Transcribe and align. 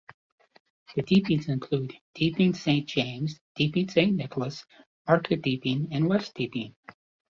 The 0.95 1.03
Deepings 1.03 1.47
include: 1.47 1.93
Deeping 2.15 2.55
Saint 2.55 2.89
James, 2.89 3.39
Deeping 3.53 3.87
Saint 3.89 4.15
Nicholas, 4.15 4.65
Market 5.07 5.43
Deeping 5.43 5.89
and 5.91 6.09
West 6.09 6.33
Deeping. 6.33 6.73